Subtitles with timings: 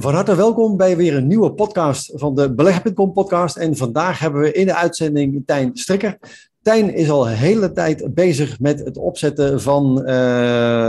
[0.00, 3.56] Van harte welkom bij weer een nieuwe podcast van de Beleggen.com podcast.
[3.56, 6.18] En vandaag hebben we in de uitzending Tijn Strikker.
[6.62, 10.08] Tijn is al een hele tijd bezig met het opzetten van uh,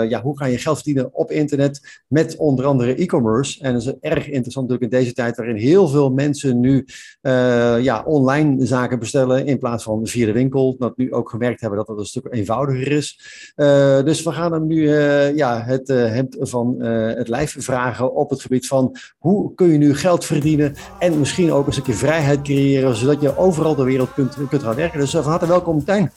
[0.09, 3.63] ja, hoe ga je geld verdienen op internet met onder andere e-commerce.
[3.63, 6.85] En dat is erg interessant natuurlijk in deze tijd waarin heel veel mensen nu
[7.21, 10.75] uh, ja, online zaken bestellen in plaats van via de winkel.
[10.77, 13.19] Dat nu ook gemerkt hebben dat dat een stuk eenvoudiger is.
[13.55, 14.89] Uh, dus we gaan hem nu
[15.35, 19.95] ja, het hemd van het lijf vragen op het gebied van hoe kun je nu
[19.95, 24.35] geld verdienen en misschien ook een stukje vrijheid creëren zodat je overal de wereld kunt,
[24.49, 24.99] kunt gaan werken.
[24.99, 26.11] Dus van harte welkom welkom Tijn.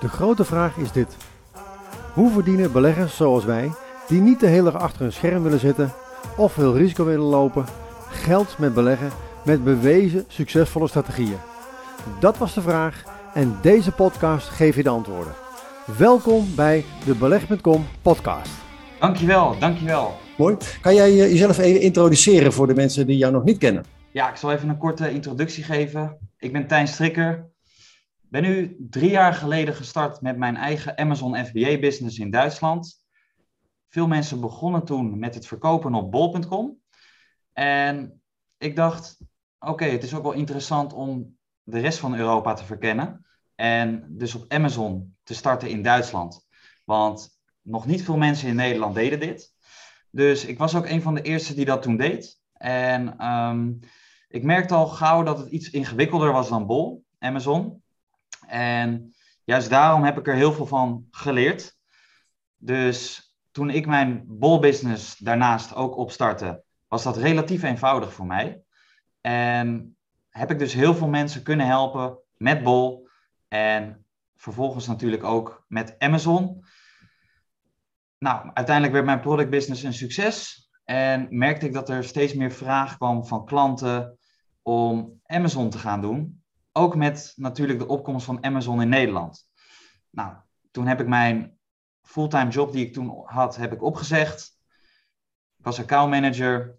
[0.00, 1.16] De grote vraag is dit.
[2.14, 3.70] Hoe verdienen beleggers zoals wij,
[4.08, 5.92] die niet de hele dag achter een scherm willen zitten
[6.36, 7.64] of veel risico willen lopen,
[8.08, 9.10] geld met beleggen
[9.44, 11.36] met bewezen succesvolle strategieën?
[12.20, 13.04] Dat was de vraag
[13.34, 15.32] en deze podcast geeft je de antwoorden.
[15.98, 18.50] Welkom bij de Beleg.com podcast.
[19.00, 20.14] Dankjewel, dankjewel.
[20.36, 20.56] Mooi.
[20.80, 23.84] Kan jij jezelf even introduceren voor de mensen die jou nog niet kennen?
[24.12, 26.16] Ja, ik zal even een korte introductie geven.
[26.38, 27.49] Ik ben Tijn Strikker,
[28.30, 33.04] ben nu drie jaar geleden gestart met mijn eigen Amazon FBA-business in Duitsland.
[33.88, 36.80] Veel mensen begonnen toen met het verkopen op bol.com.
[37.52, 38.22] En
[38.58, 39.18] ik dacht,
[39.58, 43.26] oké, het is ook wel interessant om de rest van Europa te verkennen.
[43.54, 46.46] En dus op Amazon te starten in Duitsland.
[46.84, 49.54] Want nog niet veel mensen in Nederland deden dit.
[50.10, 52.40] Dus ik was ook een van de eerste die dat toen deed.
[52.52, 53.78] En um,
[54.28, 57.79] ik merkte al gauw dat het iets ingewikkelder was dan Bol, Amazon.
[58.46, 61.78] En juist daarom heb ik er heel veel van geleerd.
[62.56, 68.62] Dus toen ik mijn bolbusiness daarnaast ook opstartte, was dat relatief eenvoudig voor mij.
[69.20, 69.96] En
[70.28, 73.08] heb ik dus heel veel mensen kunnen helpen met bol.
[73.48, 74.06] En
[74.36, 76.64] vervolgens natuurlijk ook met Amazon.
[78.18, 80.68] Nou, uiteindelijk werd mijn product business een succes.
[80.84, 84.18] En merkte ik dat er steeds meer vraag kwam van klanten
[84.62, 86.39] om Amazon te gaan doen.
[86.72, 89.48] Ook met natuurlijk de opkomst van Amazon in Nederland.
[90.10, 90.36] Nou,
[90.70, 91.58] toen heb ik mijn
[92.02, 94.58] fulltime job die ik toen had, heb ik opgezegd.
[95.56, 96.74] Ik was accountmanager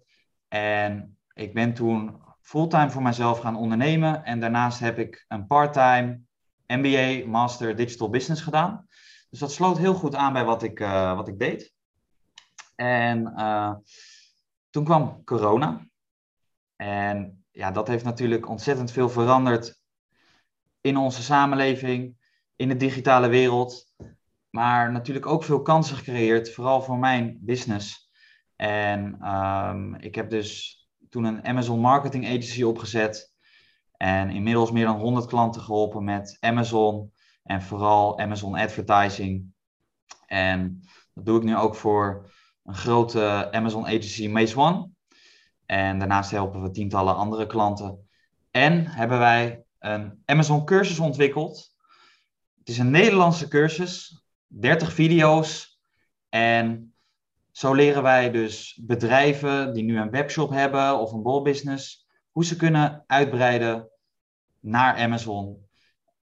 [0.48, 4.24] en ik ben toen fulltime voor mezelf gaan ondernemen.
[4.24, 6.20] En daarnaast heb ik een parttime
[6.66, 8.86] MBA, Master Digital Business gedaan.
[9.30, 11.74] Dus dat sloot heel goed aan bij wat ik, uh, wat ik deed.
[12.74, 13.74] En uh,
[14.70, 15.86] toen kwam corona.
[16.76, 19.81] En ja, dat heeft natuurlijk ontzettend veel veranderd
[20.82, 22.16] in onze samenleving,
[22.56, 23.92] in de digitale wereld.
[24.50, 28.10] Maar natuurlijk ook veel kansen gecreëerd, vooral voor mijn business.
[28.56, 33.34] En um, ik heb dus toen een Amazon Marketing Agency opgezet.
[33.96, 37.12] En inmiddels meer dan 100 klanten geholpen met Amazon.
[37.42, 39.52] En vooral Amazon Advertising.
[40.26, 40.82] En
[41.14, 42.30] dat doe ik nu ook voor
[42.64, 44.90] een grote Amazon Agency, Maze One.
[45.66, 48.08] En daarnaast helpen we tientallen andere klanten.
[48.50, 51.76] En hebben wij een Amazon cursus ontwikkeld.
[52.58, 55.80] Het is een Nederlandse cursus, 30 video's.
[56.28, 56.94] En
[57.50, 62.56] zo leren wij dus bedrijven die nu een webshop hebben of een bolbusiness, hoe ze
[62.56, 63.90] kunnen uitbreiden
[64.60, 65.68] naar Amazon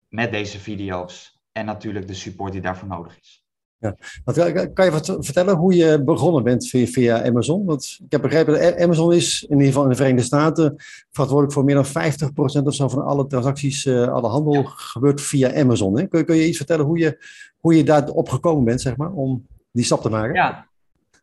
[0.08, 1.42] met deze video's.
[1.52, 3.45] En natuurlijk de support die daarvoor nodig is.
[3.78, 3.96] Ja.
[4.24, 7.64] Eh, kan je wat vertellen hoe je begonnen bent via, via, Amazon?
[7.64, 10.74] Want ik heb begrepen dat Amazon is, in ieder geval in de Verenigde Staten,
[11.10, 15.54] verantwoordelijk voor meer dan 50% of zo van alle transacties, uh, alle handel gebeurt via
[15.54, 15.98] Amazon.
[15.98, 16.06] Hè?
[16.06, 17.24] Kun, kun, je iets vertellen hoe je,
[17.56, 20.34] hoe je daar opgekomen bent, zeg maar, om die stap te maken?
[20.34, 20.66] Ja,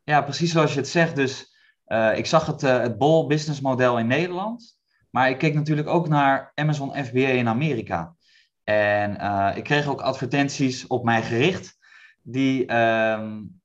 [0.03, 1.15] ja precies zoals je het zegt.
[1.15, 1.55] Dus
[1.87, 4.77] uh, ik zag het, het Bol business model in Nederland,
[5.09, 8.15] maar ik keek natuurlijk ook naar Amazon FBA in Amerika.
[8.63, 9.11] En
[9.55, 11.77] ik kreeg ook advertenties op mij gericht
[12.23, 13.61] die um,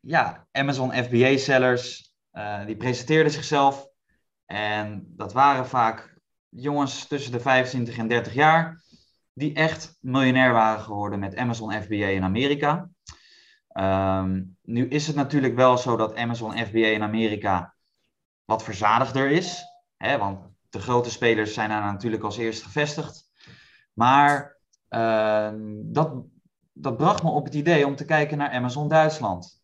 [0.00, 3.88] ja, Amazon FBA-sellers, eh, die presenteerden zichzelf.
[4.46, 6.14] En dat waren vaak
[6.48, 8.82] jongens tussen de 25 en 30 jaar,
[9.32, 12.90] die echt miljonair waren geworden met Amazon FBA in Amerika.
[13.74, 17.74] Um, nu is het natuurlijk wel zo dat Amazon FBA in Amerika
[18.44, 19.64] wat verzadigder is.
[19.96, 23.30] Hè, want de grote spelers zijn daar natuurlijk als eerst gevestigd.
[23.92, 24.56] Maar
[24.90, 25.52] uh,
[25.84, 26.24] dat
[26.72, 29.62] dat bracht me op het idee om te kijken naar Amazon Duitsland.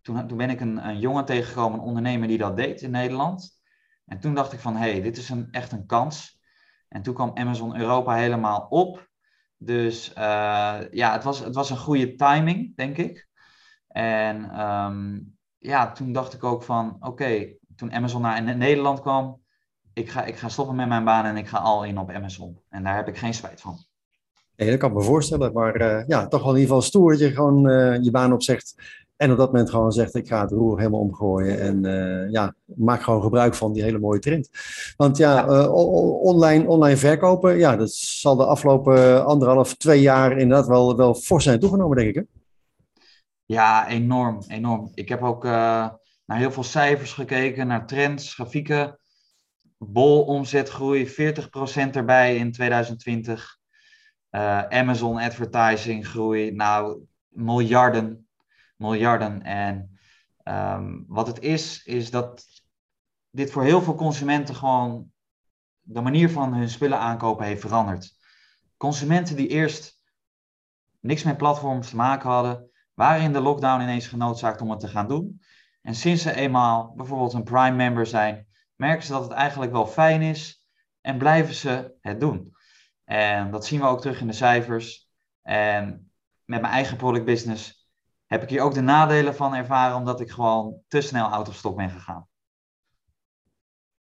[0.00, 3.60] Toen, toen ben ik een, een jongen tegengekomen, een ondernemer die dat deed in Nederland.
[4.06, 6.40] En toen dacht ik van, hé, hey, dit is een, echt een kans.
[6.88, 9.08] En toen kwam Amazon Europa helemaal op.
[9.56, 13.28] Dus uh, ja, het was, het was een goede timing, denk ik.
[13.88, 19.42] En um, ja, toen dacht ik ook van, oké, toen Amazon naar Nederland kwam,
[19.92, 22.60] ik ga, ik ga stoppen met mijn baan en ik ga al in op Amazon.
[22.68, 23.89] En daar heb ik geen spijt van.
[24.60, 25.52] Ja, dat kan ik me voorstellen.
[25.52, 28.32] Maar uh, ja, toch wel in ieder geval stoer dat je gewoon uh, je baan
[28.32, 28.74] opzegt
[29.16, 32.54] En op dat moment gewoon zegt, ik ga het roer helemaal omgooien en uh, ja,
[32.64, 34.50] maak gewoon gebruik van die hele mooie trend.
[34.96, 40.96] Want ja, online, online verkopen, ja, dat zal de afgelopen anderhalf, twee jaar inderdaad wel,
[40.96, 42.14] wel fors zijn toegenomen, denk ik.
[42.14, 42.22] Hè?
[43.44, 44.90] Ja, enorm, enorm.
[44.94, 48.98] Ik heb ook naar heel veel cijfers gekeken, naar trends, grafieken.
[49.78, 51.12] Bol omzetgroei, 40%
[51.92, 53.59] erbij in 2020.
[54.68, 58.28] Amazon advertising groei, nou miljarden
[58.80, 59.42] miljarden.
[59.42, 59.98] En
[60.44, 62.44] um, wat het is, is dat
[63.30, 65.10] dit voor heel veel consumenten gewoon
[65.80, 68.16] de manier van hun spullen aankopen heeft veranderd.
[68.76, 70.00] Consumenten die eerst
[71.00, 74.88] niks met platforms te maken hadden, waren in de lockdown ineens genoodzaakt om het te
[74.88, 75.42] gaan doen.
[75.82, 79.86] En sinds ze eenmaal bijvoorbeeld een Prime member zijn, merken ze dat het eigenlijk wel
[79.86, 80.64] fijn is
[81.00, 82.54] en blijven ze het doen.
[83.10, 85.08] En dat zien we ook terug in de cijfers.
[85.42, 86.10] En
[86.44, 87.88] met mijn eigen product business
[88.26, 91.54] heb ik hier ook de nadelen van ervaren, omdat ik gewoon te snel out of
[91.54, 92.26] stock ben gegaan.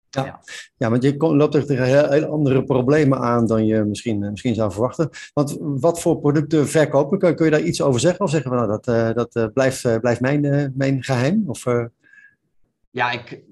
[0.10, 0.40] Ja, ja.
[0.78, 4.56] ja want je loopt er tegen heel, andere problemen aan dan je misschien, eh, misschien
[4.56, 5.10] zou verwachten.
[5.34, 8.22] Want wat voor producten verkopen, kun, kun je daar iets over zeggen?
[8.22, 11.44] Of zeggen we nou, dat, uh, dat uh, blijft, blijft mijn, mijn geheim?
[11.48, 11.64] Of,
[12.92, 13.44] Ja, ik,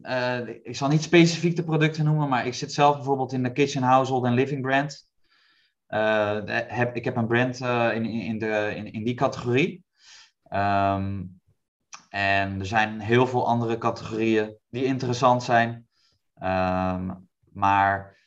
[0.64, 3.82] ik zal niet specifiek de producten noemen, maar ik zit zelf bijvoorbeeld in de kitchen,
[3.82, 5.07] household en living brand.
[5.88, 7.60] Heb, ik heb een brand
[7.94, 9.86] in, in, de, in, die categorie.
[10.54, 11.40] Um,
[12.10, 15.88] en er zijn heel veel andere categorieën die interessant zijn.
[16.44, 18.18] Um, maar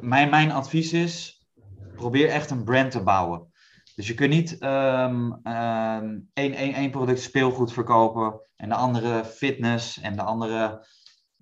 [0.00, 1.46] mijn, mijn advies is,
[1.94, 3.52] probeer echt een brand te bouwen.
[3.94, 10.00] Dus je kunt niet um, één, één, één product speelgoed verkopen en de andere fitness
[10.00, 10.86] en de andere...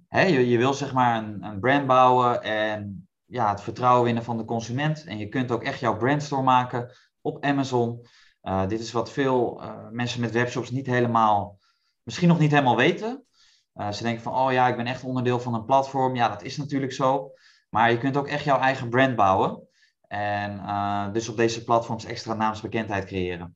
[0.09, 4.25] Hè, je, je wil zeg maar een, een brand bouwen en ja, het vertrouwen winnen
[4.25, 5.05] van de consument.
[5.05, 6.91] En je kunt ook echt jouw brandstore maken
[7.21, 8.07] op Amazon.
[8.43, 11.59] Uh, dit is wat veel uh, mensen met webshops niet helemaal,
[12.03, 13.25] misschien nog niet helemaal weten.
[13.75, 16.15] Uh, ze denken van, oh ja, ik ben echt onderdeel van een platform.
[16.15, 17.31] Ja, dat is natuurlijk zo.
[17.71, 19.69] Maar je kunt ook echt jouw eigen brand bouwen.
[20.09, 23.56] En dus op deze platforms extra naamsbekendheid creëren.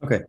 [0.00, 0.26] Oké,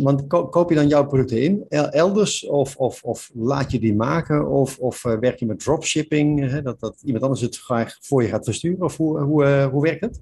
[0.00, 4.48] want koop je dan jouw producten in elders of, of, of laat je die maken
[4.48, 8.28] of, of werk je met dropshipping, hè, dat, dat iemand anders het graag voor je
[8.28, 10.20] gaat versturen of hoe, hoe, hoe werkt het?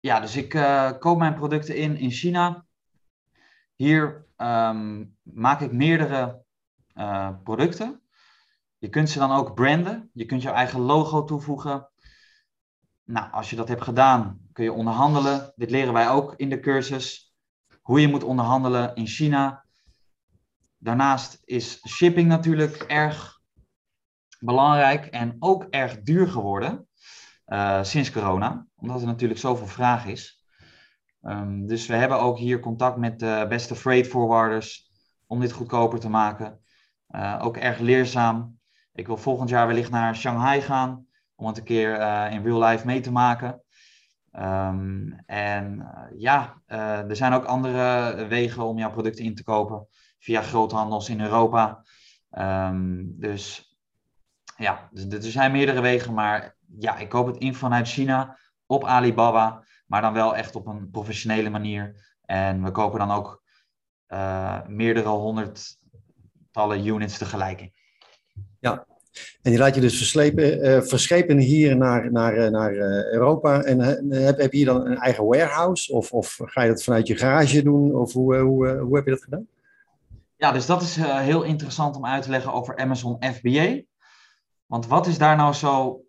[0.00, 0.48] Ja, dus ik
[0.98, 2.64] koop mijn producten in in China.
[3.74, 6.42] Hier um, maak ik meerdere
[7.44, 8.00] producten.
[8.78, 10.10] Je kunt ze dan ook branden.
[10.12, 11.88] Je kunt je eigen logo toevoegen.
[13.04, 15.52] Nou, als je dat hebt gedaan, kun je onderhandelen.
[15.56, 17.33] Dit leren wij ook in de cursus.
[17.84, 19.64] Hoe je moet onderhandelen in China.
[20.78, 23.40] Daarnaast is shipping natuurlijk erg
[24.38, 26.88] belangrijk en ook erg duur geworden.
[27.46, 30.44] Uh, sinds corona, omdat er natuurlijk zoveel vraag is.
[31.22, 34.90] Um, dus we hebben ook hier contact met de beste freight forwarders
[35.26, 36.60] om dit goedkoper te maken.
[37.10, 38.58] Uh, ook erg leerzaam.
[38.92, 42.62] Ik wil volgend jaar wellicht naar Shanghai gaan om het een keer uh, in real
[42.62, 43.63] life mee te maken.
[44.38, 49.86] Um, en ja, er zijn ook andere wegen om jouw producten in te kopen
[50.18, 51.84] via groothandels in Europa.
[52.30, 53.74] Um, dus
[54.56, 58.84] ja, dus, er zijn meerdere wegen, maar ja, ik koop het in vanuit China op
[58.84, 62.12] Alibaba, maar dan wel echt op een professionele manier.
[62.24, 63.42] En we kopen dan ook
[64.08, 67.70] uh, meerdere honderdtallen units tegelijk.
[68.58, 68.86] Ja,
[69.42, 72.74] en die laat je dus verslepen, uh, verschepen hier naar, naar, uh, naar
[73.12, 73.62] Europa.
[73.62, 73.78] En
[74.10, 75.92] heb, heb je hier dan een eigen warehouse?
[75.92, 77.94] Of, of ga je dat vanuit je garage doen?
[77.94, 79.46] Of hoe, hoe, hoe heb je dat gedaan?
[80.36, 83.80] Ja, dus dat is heel interessant om uit te leggen over Amazon FBA.
[84.66, 86.04] Want wat is daar nou zo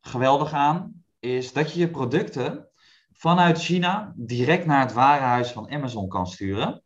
[0.00, 2.68] geweldig aan, is dat je je producten
[3.12, 6.82] vanuit China direct naar het warenhuis van Amazon kan sturen.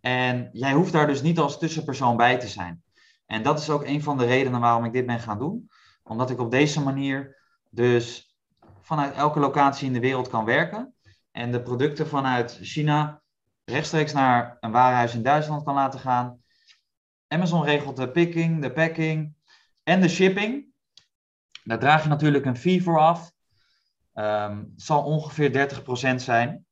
[0.00, 2.82] En jij hoeft daar dus niet als tussenpersoon bij te zijn.
[3.28, 5.70] En dat is ook een van de redenen waarom ik dit ben gaan doen.
[6.02, 7.36] Omdat ik op deze manier
[7.70, 8.36] dus
[8.80, 10.94] vanuit elke locatie in de wereld kan werken.
[11.30, 13.22] En de producten vanuit China
[13.64, 16.42] rechtstreeks naar een warenhuis in Duitsland kan laten gaan.
[17.26, 19.34] Amazon regelt de picking, de packing
[19.82, 20.66] en de shipping.
[21.64, 23.32] Daar draag je natuurlijk een fee voor af.
[24.12, 25.82] Het zal ongeveer
[26.12, 26.66] 30% zijn.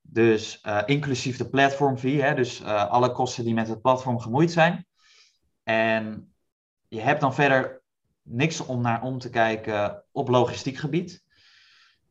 [0.00, 4.20] Dus uh, inclusief de platform fee, hè, dus uh, alle kosten die met het platform
[4.20, 4.85] gemoeid zijn.
[5.68, 6.32] En
[6.88, 7.82] je hebt dan verder
[8.22, 11.24] niks om naar om te kijken op logistiek gebied.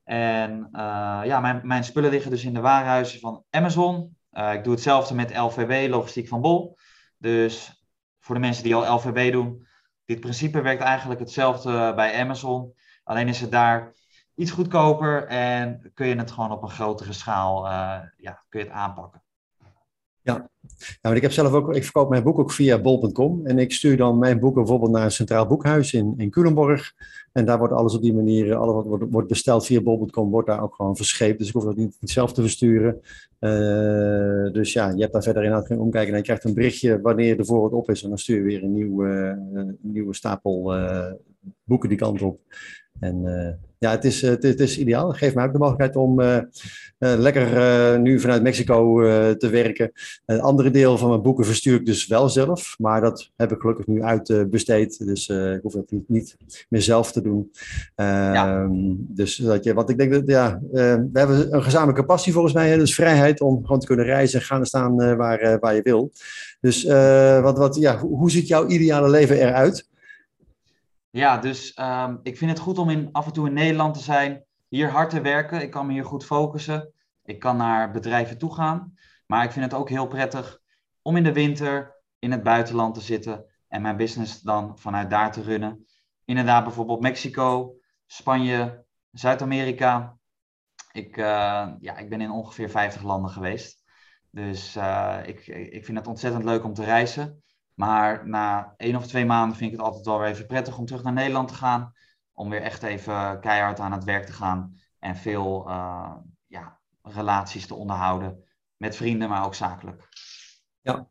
[0.03, 4.17] En uh, ja, mijn, mijn spullen liggen dus in de warenhuizen van Amazon.
[4.31, 6.77] ik doe hetzelfde met LVB, logistiek van Bol.
[7.17, 7.83] Dus
[8.19, 9.67] voor de mensen die al LVB doen,
[10.05, 12.73] dit principe werkt eigenlijk hetzelfde bij Amazon.
[13.03, 13.93] Alleen is het daar
[14.35, 18.65] iets goedkoper en kun je het gewoon op een grotere schaal uh, ja, kun je
[18.65, 19.24] het aanpakken.
[20.25, 20.49] Ja,
[21.01, 23.97] nou, ik heb zelf ook, ik verkoop mijn boek ook via bol.com en ik stuur
[23.97, 26.93] dan mijn boeken bijvoorbeeld naar een centraal boekhuis in, in Culemborg.
[27.31, 30.47] En daar wordt alles op die manier, alles wat wordt, wordt besteld via bol.com, wordt
[30.47, 31.39] daar ook gewoon verscheept.
[31.39, 33.01] Dus ik hoef dat niet, zelf te versturen.
[33.39, 36.11] Uh, dus ja, je hebt daar verder inderdaad geen omkijken.
[36.11, 38.63] En je krijgt een berichtje wanneer de voorraad op is en dan stuur je weer
[38.63, 41.11] een, nieuw, uh, een nieuwe stapel uh,
[41.63, 42.39] boeken die kant op.
[42.99, 43.23] En
[43.85, 45.07] ja, het is, het, het, is ideaal.
[45.07, 46.37] Het geeft mij ook de mogelijkheid om uh,
[46.99, 49.01] uh, lekker nu vanuit Mexico
[49.37, 49.91] te werken.
[50.25, 52.75] Een andere deel van mijn boeken verstuur ik dus wel zelf.
[52.77, 55.05] Maar dat heb ik gelukkig nu uitbesteed.
[55.05, 56.37] dus ik hoef het niet, niet,
[56.69, 57.51] meer zelf te doen.
[57.95, 58.63] Ja.
[58.63, 62.53] Ehm, dus dat je, want ik denk dat ja, we hebben een gezamenlijke passie volgens
[62.53, 62.69] mij.
[62.69, 65.81] Hè, dus vrijheid om gewoon te kunnen reizen en gaan en staan waar, waar je
[65.81, 66.11] wil.
[66.59, 66.83] Dus
[67.41, 69.87] wat, wat, ja, hoe ziet jouw ideale leven eruit?
[71.15, 73.99] Ja, dus um, ik vind het goed om in, af en toe in Nederland te
[73.99, 75.61] zijn, hier hard te werken.
[75.61, 76.93] Ik kan me hier goed focussen.
[77.23, 78.93] Ik kan naar bedrijven toe gaan.
[79.25, 80.59] Maar ik vind het ook heel prettig
[81.01, 85.31] om in de winter in het buitenland te zitten en mijn business dan vanuit daar
[85.31, 85.85] te runnen.
[86.25, 90.17] Inderdaad, bijvoorbeeld Mexico, Spanje, Zuid-Amerika.
[90.91, 91.25] Ik, uh,
[91.79, 93.83] ja, ik ben in ongeveer 50 landen geweest.
[94.31, 97.43] Dus uh, ik, ik vind het ontzettend leuk om te reizen.
[97.75, 100.85] Maar na één of twee maanden vind ik het altijd wel weer even prettig om
[100.85, 101.93] terug naar Nederland te gaan.
[102.33, 104.79] Om weer echt even keihard aan het werk te gaan.
[104.99, 106.15] En veel uh,
[106.45, 108.43] ja, relaties te onderhouden.
[108.77, 110.09] Met vrienden, maar ook zakelijk.
[110.81, 111.07] Ja,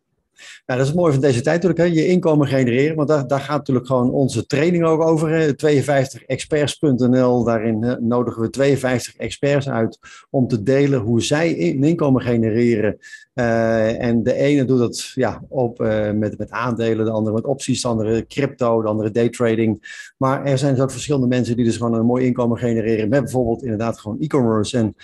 [0.66, 2.00] ja, dat is het mooie van deze tijd natuurlijk, hè?
[2.00, 2.96] je inkomen genereren.
[2.96, 5.54] Want daar, daar gaat natuurlijk gewoon onze training ook over.
[5.66, 9.98] 52experts.nl, daarin nodigen we 52 experts uit
[10.30, 12.98] om te delen hoe zij een inkomen genereren.
[13.34, 17.44] Uh, en de ene doet dat ja, op, uh, met, met aandelen, de andere met
[17.44, 20.02] opties, de andere crypto, de andere daytrading.
[20.16, 23.62] Maar er zijn dus verschillende mensen die dus gewoon een mooi inkomen genereren met bijvoorbeeld
[23.62, 24.78] inderdaad gewoon e-commerce.
[24.78, 24.94] En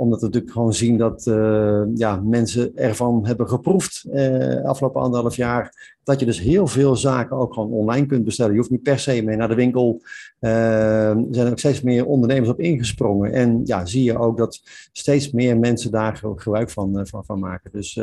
[0.00, 5.36] omdat we natuurlijk gewoon zien dat uh, ja, mensen ervan hebben geproefd uh, afgelopen anderhalf
[5.36, 5.98] jaar.
[6.04, 8.52] Dat je dus heel veel zaken ook gewoon online kunt bestellen.
[8.52, 10.02] Je hoeft niet per se mee naar de winkel.
[10.40, 13.32] Uh, er zijn ook steeds meer ondernemers op ingesprongen.
[13.32, 14.60] En ja, zie je ook dat
[14.92, 17.70] steeds meer mensen daar gebruik van, van, van maken.
[17.72, 17.94] Dus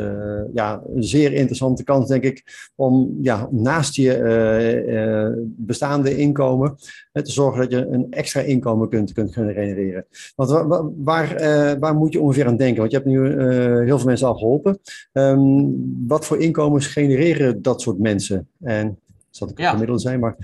[0.52, 6.76] ja, een zeer interessante kans denk ik om ja, naast je bestaande inkomen
[7.24, 10.06] te zorgen dat je een extra inkomen kunt, kunt genereren.
[10.36, 12.78] Want waar, waar, waar moet je ongeveer aan denken?
[12.78, 14.80] Want je hebt nu uh, heel veel mensen al geholpen.
[15.12, 18.48] Um, wat voor inkomens genereren dat soort mensen?
[18.60, 18.98] En
[19.30, 19.70] zal ik ja.
[19.70, 20.36] gemiddeld zijn, maar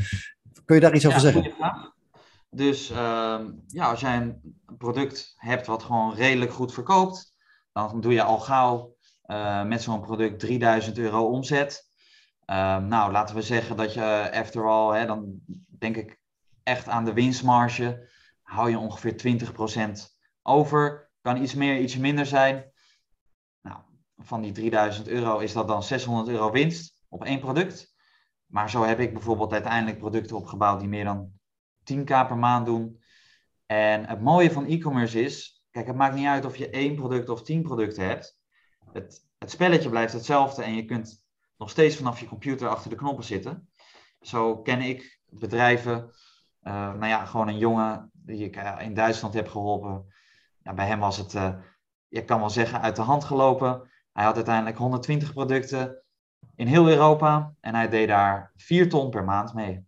[0.64, 1.52] kun je daar iets over ja, zeggen?
[2.50, 7.32] Dus uh, ja, als jij een product hebt wat gewoon redelijk goed verkoopt,
[7.72, 11.90] dan doe je al gauw uh, met zo'n product 3000 euro omzet.
[12.50, 15.40] Uh, nou, laten we zeggen dat je, after all, hè, dan
[15.78, 16.18] denk ik
[16.64, 18.08] echt aan de winstmarge,
[18.42, 19.42] hou je ongeveer
[19.98, 21.12] 20% over.
[21.20, 22.72] Kan iets meer, iets minder zijn.
[23.60, 23.78] Nou,
[24.16, 27.94] van die 3000 euro is dat dan 600 euro winst op één product.
[28.46, 31.32] Maar zo heb ik bijvoorbeeld uiteindelijk producten opgebouwd die meer dan
[31.92, 33.02] 10k per maand doen.
[33.66, 37.28] En het mooie van e-commerce is, kijk, het maakt niet uit of je één product
[37.28, 38.38] of tien producten hebt.
[38.92, 41.24] Het, het spelletje blijft hetzelfde en je kunt
[41.56, 43.68] nog steeds vanaf je computer achter de knoppen zitten.
[44.20, 46.10] Zo ken ik bedrijven,
[46.72, 50.12] nou ja, gewoon een jongen die ik uh, in Duitsland heb geholpen
[50.64, 51.54] ja, bij hem was het, uh,
[52.08, 53.90] je kan wel zeggen, uit de hand gelopen.
[54.12, 56.02] Hij had uiteindelijk 120 producten
[56.56, 59.86] in heel Europa en hij deed daar 4 ton per maand mee.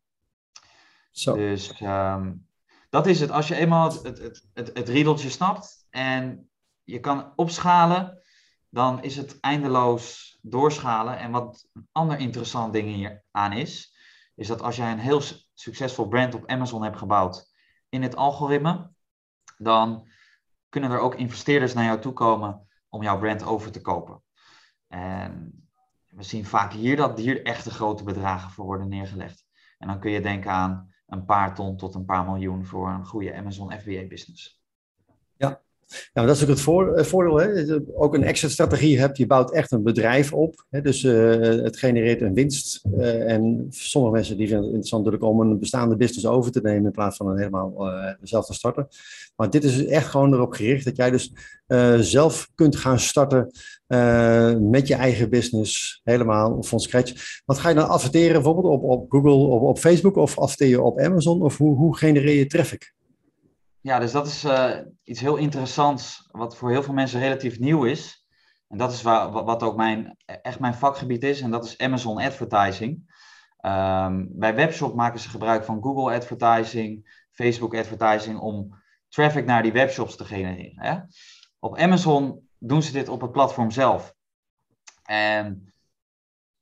[1.11, 1.35] Zo.
[1.35, 2.49] Dus um,
[2.91, 3.31] dat is het.
[3.31, 6.51] Als je eenmaal het, het, het, het, riedeltje snapt en
[6.85, 8.23] je kan opschalen,
[8.69, 11.19] dan is het eindeloos doorschalen.
[11.19, 13.97] En wat een ander interessant ding hier aan is,
[14.35, 15.23] is dat als jij een heel
[15.59, 17.53] succesvol brand op Amazon hebt gebouwd
[17.89, 18.91] in het algoritme,
[19.59, 20.09] dan
[20.69, 24.23] kunnen er ook investeerders naar jou toe komen om jouw brand over te kopen.
[24.89, 25.65] En
[26.07, 29.47] we zien vaak hier dat hier echte grote bedragen voor worden neergelegd.
[29.79, 33.07] En dan kun je denken aan een paar ton tot een paar miljoen voor een
[33.07, 34.63] goede Amazon FBA business.
[35.37, 35.63] Ja,
[36.13, 37.37] nou, dat is ook het voor, voordeel.
[37.37, 37.79] Hè?
[37.95, 39.17] Ook een exit strategie hebt.
[39.17, 40.65] Je bouwt echt een bedrijf op.
[40.71, 40.81] Hè?
[40.81, 42.85] Dus uh, het genereert een winst.
[42.99, 46.85] Uh, en sommige mensen die vinden het interessant om een bestaande business over te nemen
[46.85, 47.91] in plaats van een helemaal
[48.23, 48.89] zelf te starten.
[49.37, 51.33] Maar dit is echt gewoon erop gericht dat jij dus
[52.01, 53.51] zelf kunt gaan starten
[54.71, 57.41] met je eigen business helemaal van scratch.
[57.45, 60.83] Wat ga je dan adverteren bijvoorbeeld op, op Google of op Facebook of adverteer je
[60.83, 61.43] op Amazon?
[61.43, 62.95] Of hoe, hoe genereer je traffic?
[63.87, 67.85] Ja, dus dat is uh, iets heel interessants, wat voor heel veel mensen relatief nieuw
[67.85, 68.27] is.
[68.69, 72.19] En dat is waar, wat ook mijn, echt mijn vakgebied is, en dat is Amazon
[72.19, 73.19] Advertising.
[73.61, 79.73] Um, bij Webshop maken ze gebruik van Google Advertising, Facebook Advertising om traffic naar die
[79.73, 80.83] webshops te genereren.
[80.85, 80.99] Hè?
[81.59, 84.15] Op Amazon doen ze dit op het platform zelf.
[85.03, 85.73] En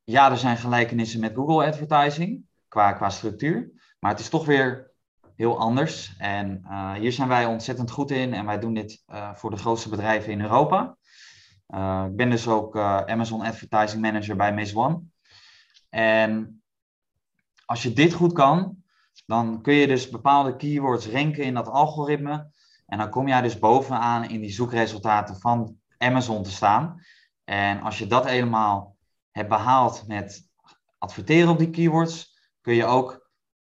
[0.03, 3.71] ja, er zijn gelijkenissen met Google Advertising qua, qua structuur.
[3.99, 4.94] Maar het is toch weer
[5.37, 6.15] heel anders.
[6.19, 8.35] En uh, hier zijn wij ontzettend goed in.
[8.35, 10.97] En wij doen dit uh, voor de grootste bedrijven in Europa.
[11.69, 15.03] Uh, ik ben dus ook Amazon Advertising Manager bij Maze One.
[15.91, 16.63] En
[17.65, 18.83] als je dit goed kan,
[19.27, 22.53] dan kun je dus bepaalde keywords ranken in dat algoritme.
[22.87, 27.03] En dan kom jij dus bovenaan in die zoekresultaten van Amazon te staan.
[27.45, 28.97] En als je dat helemaal
[29.31, 30.49] hebt behaald met
[30.99, 33.24] adverteren op die keywords, kun je ook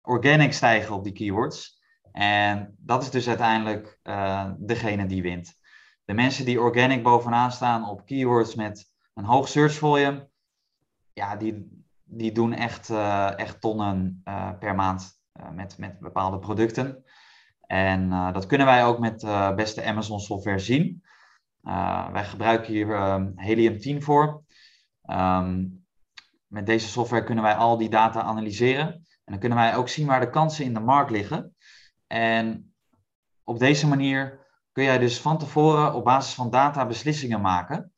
[0.02, 1.80] organic stijgen op die keywords.
[2.12, 5.59] En dat is dus uiteindelijk uh, degene die wint.
[6.04, 10.28] De mensen die organic bovenaan staan op keywords met een hoog search volume,
[11.12, 15.19] ja, die, die doen echt, uh, echt tonnen uh, per maand
[15.52, 17.04] met, met bepaalde producten.
[17.61, 19.21] En dat kunnen wij ook met
[19.57, 21.02] beste Amazon software zien.
[22.12, 24.42] wij gebruiken hier um, Helium 10 voor.
[25.07, 25.85] Um,
[26.47, 29.07] met deze software kunnen wij al die data analyseren.
[29.31, 31.55] Dan kunnen wij ook zien waar de kansen in de markt liggen.
[32.07, 32.73] En
[33.45, 34.39] op deze manier
[34.73, 37.93] kun jij dus van tevoren op basis van data beslissingen maken.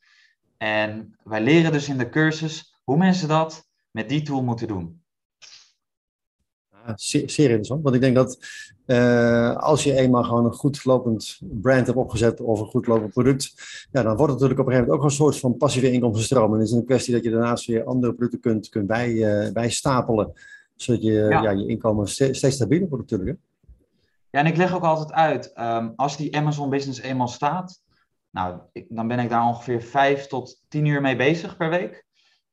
[0.57, 5.01] En wij leren dus in de cursus hoe mensen dat met die tool moeten doen.
[6.95, 8.39] Zeer, zeer interessant, want ik denk dat
[8.87, 13.13] uh, als je eenmaal gewoon een goed lopend brand hebt opgezet of een goed lopend
[13.13, 13.55] product,
[13.93, 16.53] ja, dan wordt het natuurlijk op een gegeven moment ook een soort van passieve inkomstenstroom.
[16.53, 19.53] En het is een kwestie dat je daarnaast weer andere producten kunt, kunt bij, uh,
[19.53, 20.33] bijstapelen,
[20.83, 21.43] zodat je, ja.
[21.43, 21.51] ja.
[21.51, 23.39] je inkomen steeds, stabieler wordt natuurlijk.
[24.31, 27.83] Ja, en ik leg ook altijd uit, um, als die Amazon business eenmaal staat,
[28.31, 32.05] nou, ik, dan ben ik daar ongeveer vijf tot tien uur mee bezig per week.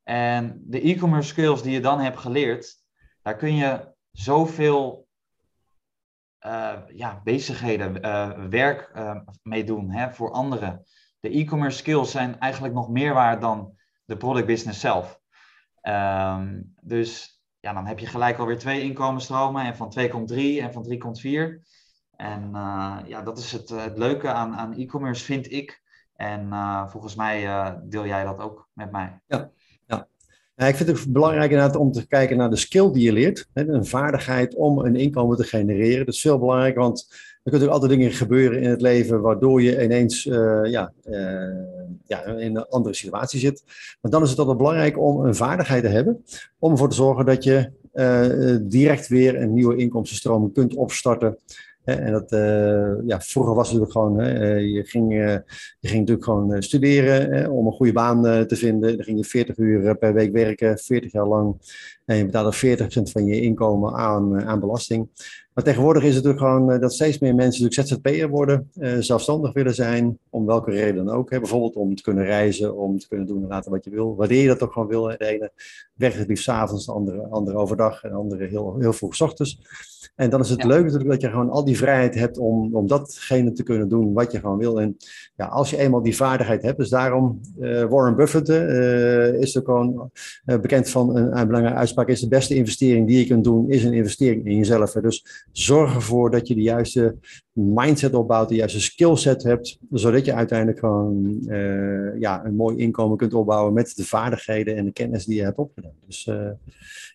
[0.03, 2.75] En de e-commerce skills die je dan hebt geleerd,
[3.21, 5.07] daar kun je zoveel
[6.45, 10.83] uh, ja, bezigheden, uh, werk uh, mee doen hè, voor anderen.
[11.19, 15.19] De e-commerce skills zijn eigenlijk nog meer waard dan de product business zelf.
[15.81, 20.61] Um, dus ja, dan heb je gelijk alweer twee inkomensstromen en van twee komt drie
[20.61, 21.61] en van drie komt vier.
[22.15, 22.49] En
[23.05, 25.81] ja, dat is het, het leuke aan, aan e-commerce, vind ik.
[26.15, 26.49] En
[26.89, 27.47] volgens mij
[27.83, 29.21] deel jij dat ook met mij.
[30.55, 33.49] Ja, ik vind het belangrijk inderdaad om te kijken naar de skill die je leert.
[33.53, 36.05] Een vaardigheid om een inkomen te genereren.
[36.05, 37.07] Dat is veel belangrijker, want
[37.43, 40.23] er kunnen altijd dingen gebeuren in het leven waardoor je ineens
[40.63, 40.93] ja,
[42.05, 43.63] ja, in een andere situatie zit.
[44.01, 46.23] Maar dan is het altijd belangrijk om een vaardigheid te hebben
[46.59, 51.37] om ervoor te zorgen dat je uh, direct weer een nieuwe inkomstenstroom kunt opstarten
[51.97, 54.37] en dat, uh, ja, vroeger was het natuurlijk gewoon,
[54.73, 55.13] je, ging,
[55.79, 58.95] je ging natuurlijk gewoon studeren om een goede baan te vinden.
[58.95, 61.55] Dan ging je 40 uur per week werken, 40 jaar lang.
[62.05, 65.09] En je betaalde 40% van je inkomen aan, aan belasting.
[65.59, 69.75] Maar tegenwoordig is het natuurlijk gewoon dat steeds meer mensen natuurlijk ZZP'er worden, zelfstandig willen
[69.75, 71.29] zijn, om welke reden dan ook.
[71.29, 71.39] Hè.
[71.39, 74.15] Bijvoorbeeld om te kunnen reizen, om te kunnen doen en laten wat je wil.
[74.15, 75.03] Wanneer je dat ook gewoon wil.
[75.03, 75.51] De ene
[75.93, 79.59] werkt het liefst avonds, de andere, andere overdag en de andere heel, heel vroeg ochtends.
[80.15, 80.67] En dan is het ja.
[80.67, 84.13] leuk natuurlijk dat je gewoon al die vrijheid hebt om, om datgene te kunnen doen
[84.13, 84.81] wat je gewoon wil.
[84.81, 84.97] En
[85.35, 89.61] ja, als je eenmaal die vaardigheid hebt, dus daarom uh, Warren Buffett uh, is er
[89.63, 90.11] gewoon
[90.45, 93.69] uh, bekend van een, een, belangrijke uitspraak, is de beste investering die je kunt doen,
[93.69, 94.91] is een investering in jezelf.
[94.91, 97.15] Dus zorg ervoor dat je de juiste
[97.51, 101.39] mindset opbouwt, de juiste skillset hebt, zodat je uiteindelijk gewoon
[102.19, 105.57] ja, een mooi inkomen kunt opbouwen met de vaardigheden en de kennis die je hebt
[105.57, 105.93] opgedaan.
[106.05, 106.27] Dus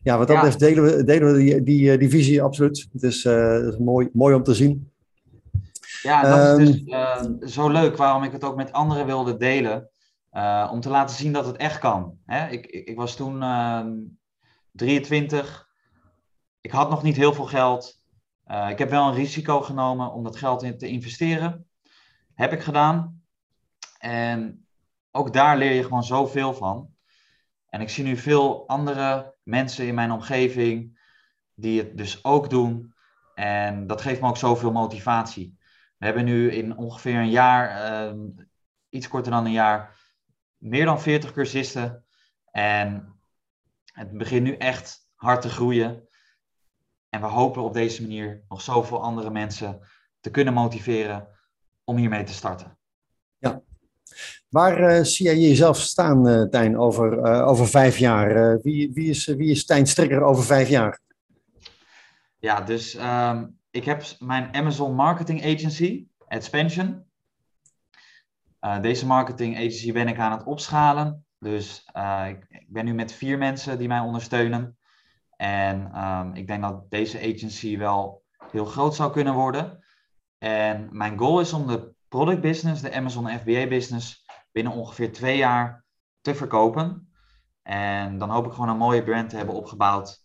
[0.04, 2.88] ja, wat dat betreft delen we, delen we die, die, die visie absoluut.
[2.92, 4.90] Het is, uh, is mooi, mooi om te zien.
[6.02, 9.36] Ja, dat um, is dus uh, zo leuk waarom ik het ook met anderen wilde
[9.36, 9.88] delen.
[10.70, 12.18] Om te laten zien dat het echt kan.
[12.26, 12.48] Hè?
[12.50, 13.44] Ik, ik, ik, was toen
[14.72, 15.68] 23.
[16.60, 18.02] Ik had nog niet heel veel geld.
[18.46, 21.66] Ik heb wel een risico genomen om dat geld in te investeren.
[22.34, 23.22] Heb ik gedaan.
[23.98, 24.66] En
[25.10, 26.94] ook daar leer je gewoon zoveel van.
[27.68, 31.00] En ik zie nu veel andere mensen in mijn omgeving
[31.54, 32.94] die het dus ook doen.
[33.34, 35.58] En dat geeft me ook zoveel motivatie.
[35.98, 38.20] We hebben nu in ongeveer een jaar, uh,
[38.88, 40.00] iets korter dan een jaar,
[40.56, 42.04] meer dan 40 cursisten.
[42.50, 43.18] En
[43.84, 46.08] het begint nu echt hard te groeien.
[47.14, 49.80] En we hopen op deze manier nog zoveel andere mensen
[50.20, 51.28] te kunnen motiveren
[51.84, 52.78] om hiermee te starten.
[53.38, 53.62] Ja.
[54.48, 58.58] Waar uh, zie jij jezelf staan, uh, Tijn, over, uh, over vijf jaar?
[58.60, 61.00] wie, wie, is, wie is Tijn Strikker over vijf jaar?
[62.38, 67.04] Ja, dus um, ik heb mijn Amazon Marketing Agency, Expansion.
[68.80, 71.26] deze marketing agency ben ik aan het opschalen.
[71.38, 71.84] Dus
[72.28, 74.76] ik, ik, ben nu met vier mensen die mij ondersteunen.
[75.36, 79.84] En um, ik denk dat deze agency wel heel groot zou kunnen worden.
[80.38, 85.36] En mijn goal is om de product business, de Amazon FBA business, binnen ongeveer twee
[85.36, 85.84] jaar
[86.20, 87.12] te verkopen.
[87.62, 90.22] En dan hoop ik gewoon een mooie brand te hebben opgebouwd.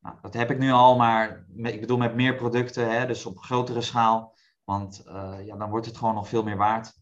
[0.00, 3.38] Nou, dat heb ik nu al, maar ik bedoel met meer producten, hè, dus op
[3.38, 4.34] grotere schaal.
[4.64, 5.02] Want
[5.44, 6.92] ja, dan wordt het gewoon nog veel meer waard.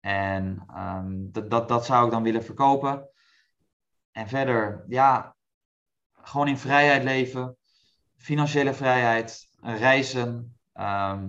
[0.00, 3.08] En ehm, dat, dat, dat zou ik dan willen verkopen.
[4.10, 5.33] En verder, ja,
[6.24, 7.56] gewoon in vrijheid leven,
[8.16, 11.28] financiële vrijheid, reizen, ehm,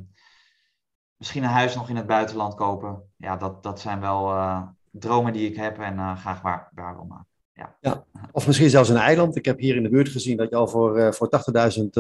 [1.18, 3.02] misschien een huis nog in het buitenland kopen.
[3.18, 6.96] Ja, dat, dat zijn wel uh, dromen die ik heb en uh, graag waar, waar
[6.96, 7.28] wil maken.
[7.54, 7.76] Ja.
[7.82, 8.06] ja.
[8.32, 9.36] Of misschien zelfs een eiland.
[9.36, 11.30] Ik heb hier in de buurt gezien dat je al voor, uh, voor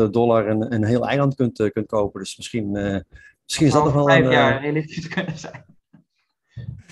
[0.06, 2.20] 80.000 dollar een, een heel eiland kunt, kunt kopen.
[2.20, 2.72] Dus misschien,
[3.44, 4.32] misschien is dat nog wel vijf een...
[4.32, 5.66] jaar realistisch kunnen zijn.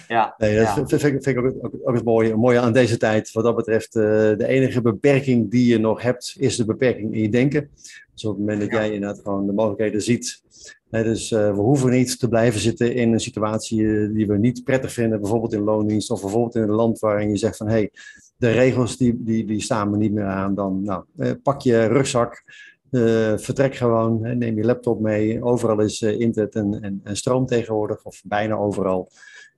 [0.08, 0.74] Ja, nee, dat ja.
[0.74, 3.32] vind, vind ik ook, ook, ook het mooie, mooie aan deze tijd.
[3.32, 7.22] Wat dat betreft, uh, de enige beperking die je nog hebt, is de beperking in
[7.22, 7.70] je denken.
[8.14, 8.78] Dus op het moment dat Ja.
[8.78, 10.42] jij inderdaad gewoon de mogelijkheden ziet.
[10.90, 14.38] Hè, dus uh, we hoeven niet te blijven zitten in een situatie uh, die we
[14.38, 17.68] niet prettig vinden, bijvoorbeeld in loondienst of bijvoorbeeld in een land waarin je zegt van
[17.68, 17.92] hé, hey,
[18.38, 20.56] de regels die, die, die staan me niet meer aan.
[20.56, 22.44] Dan nou, eh, pak je rugzak,
[22.92, 25.44] uh, vertrek gewoon, hè, neem je laptop mee.
[25.44, 29.10] Overal is uh, internet en, en, en, stroom tegenwoordig, of bijna overal.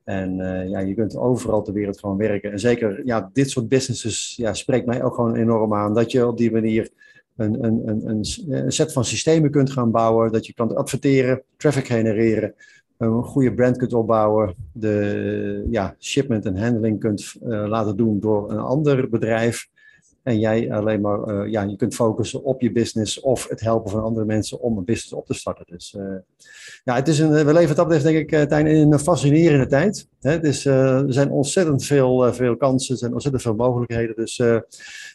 [0.05, 2.51] En uh, ja, je kunt overal ter wereld gewoon werken.
[2.51, 5.93] En zeker ja, dit soort businesses ja, spreekt mij ook gewoon enorm aan.
[5.93, 6.89] Dat je op die manier
[7.35, 10.31] een, een, een, een set van systemen kunt gaan bouwen.
[10.31, 12.53] Dat je kan adverteren, traffic genereren,
[12.97, 14.55] een goede brand kunt opbouwen.
[14.71, 19.67] De ja, shipment en handling kunt uh, laten doen door een ander bedrijf.
[20.25, 23.91] En jij alleen maar, uh, ja, je kunt focussen op je business of het helpen
[23.91, 25.65] van andere mensen om een business op te starten.
[25.67, 26.15] Dus uh,
[26.83, 30.07] ja, het is een, we leven dat denk ik, uh, Tijn, in een fascinerende tijd.
[30.21, 30.31] Hè?
[30.31, 34.15] Het is, er zijn ontzettend veel, veel kansen, er zijn ontzettend veel mogelijkheden.
[34.15, 34.65] Dus we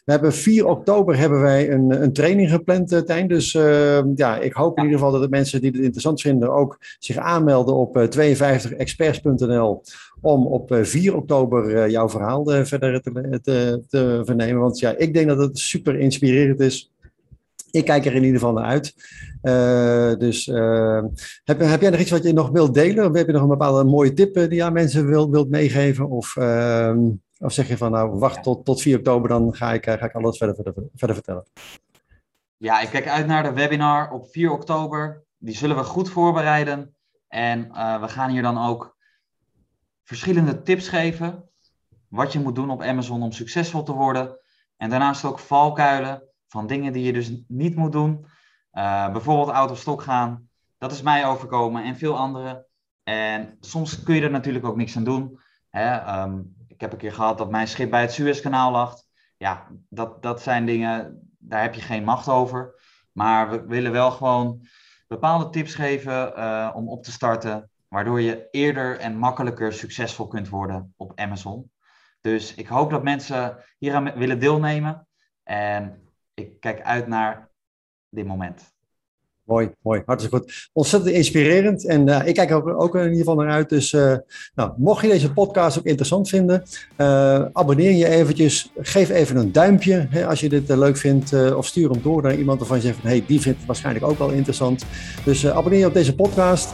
[0.05, 3.27] hebben 4 oktober hebben wij een, een training gepland, Tijn.
[3.27, 3.51] Dus
[4.15, 7.17] ja, ik hoop in ieder geval dat de mensen die het interessant vinden ook zich
[7.17, 9.81] aanmelden op 52experts.nl
[10.21, 14.61] om op 4 oktober jouw verhaal verder te, te, te vernemen.
[14.61, 16.91] Want ja, ik denk dat het super inspirerend is.
[17.71, 18.93] Ik kijk er in ieder geval naar uit.
[19.43, 21.03] Uh, dus uh,
[21.43, 23.05] heb, heb jij nog iets wat je nog wilt delen?
[23.05, 26.09] Of heb je nog een bepaalde mooie tip die je aan mensen wilt, wilt meegeven?
[26.09, 26.97] Of, uh,
[27.39, 30.13] of zeg je van nou wacht tot, tot 4 oktober, dan ga ik, ga ik
[30.13, 31.43] alles verder, verder, verder vertellen.
[32.57, 35.23] Ja, ik kijk uit naar de webinar op 4 oktober.
[35.37, 36.95] Die zullen we goed voorbereiden.
[37.27, 37.61] En
[38.01, 38.97] we gaan hier dan ook
[40.11, 41.49] verschillende tips geven.
[42.07, 44.37] Wat je moet doen op Amazon om succesvol te worden.
[44.77, 48.25] En daarnaast ook valkuilen van dingen die je dus niet moet doen.
[48.73, 50.49] Uh, bijvoorbeeld out of gaan.
[50.77, 52.65] Dat is mij overkomen en veel anderen.
[53.03, 55.39] En soms kun je er natuurlijk ook niks aan doen.
[55.69, 56.21] Hè?
[56.21, 58.95] Um, ik heb een keer gehad dat mijn schip bij het Suezkanaal lag.
[59.37, 62.75] Ja, dat, dat zijn dingen, daar heb je geen macht over.
[63.11, 64.67] Maar we willen wel gewoon
[65.07, 67.70] bepaalde tips geven uh, om op te starten.
[67.93, 71.71] Waardoor je eerder en makkelijker succesvol kunt worden op Amazon.
[72.21, 75.07] Dus ik hoop dat mensen hieraan willen deelnemen.
[75.43, 76.01] En
[76.33, 77.49] ik kijk uit naar
[78.09, 78.73] dit moment.
[79.43, 80.01] Mooi, mooi.
[80.05, 80.69] Hartstikke goed.
[80.73, 81.87] Ontzettend inspirerend.
[81.87, 83.69] En uh, ik kijk ook, ook in ieder geval naar uit.
[83.69, 84.15] Dus uh,
[84.55, 86.63] nou, mocht je deze podcast ook interessant vinden,
[86.97, 88.71] uh, abonneer je eventjes.
[88.77, 91.53] Geef even een duimpje hè, als je dit leuk vindt.
[91.53, 94.17] of stuur hem door naar iemand waarvan je zegt hey, die vindt het waarschijnlijk ook
[94.17, 94.85] wel interessant.
[95.25, 96.73] Dus abonneer je op deze podcast.